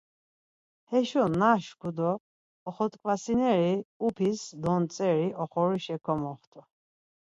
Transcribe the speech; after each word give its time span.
Heşo 0.89 1.23
naşku 1.39 1.89
do 1.97 2.11
oxot̆ǩvatsineri, 2.67 3.73
upis 4.05 4.39
dontzeri 4.63 5.27
oxorişa 5.43 5.97
komoxtu. 6.05 6.61